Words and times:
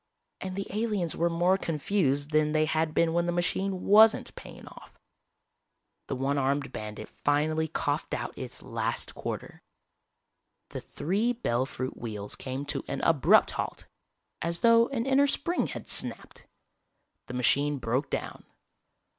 And 0.39 0.55
the 0.55 0.65
aliens 0.73 1.15
were 1.15 1.29
more 1.29 1.59
confused 1.59 2.31
than 2.31 2.53
they 2.53 2.65
had 2.65 2.91
been 2.95 3.13
when 3.13 3.27
the 3.27 3.31
machine 3.31 3.83
wasn't 3.85 4.33
paying 4.33 4.65
off. 4.67 4.97
The 6.07 6.15
one 6.15 6.39
armed 6.39 6.71
bandit 6.71 7.07
finally 7.07 7.67
coughed 7.67 8.15
out 8.15 8.35
its 8.35 8.63
last 8.63 9.13
quarter. 9.13 9.61
The 10.69 10.81
three 10.81 11.33
Bell 11.33 11.67
Fruit 11.67 11.97
wheels 11.97 12.35
came 12.35 12.65
to 12.65 12.83
an 12.87 13.01
abrupt 13.01 13.51
halt, 13.51 13.85
as 14.41 14.61
though 14.61 14.87
an 14.87 15.05
inner 15.05 15.27
spring 15.27 15.67
had 15.67 15.87
snapped. 15.87 16.47
The 17.27 17.35
machine 17.35 17.77
broke 17.77 18.09
down. 18.09 18.43